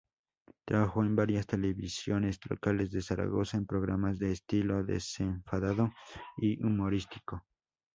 Trabajó 0.65 1.03
en 1.03 1.15
varias 1.15 1.45
televisiones 1.45 2.39
locales 2.49 2.89
de 2.89 3.03
Zaragoza, 3.03 3.57
en 3.57 3.67
programas 3.67 4.17
de 4.17 4.31
estilo 4.31 4.83
desenfadado 4.83 5.91
y 6.37 6.59
humorístico. 6.65 7.45